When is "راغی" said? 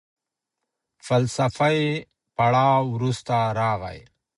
3.59-3.99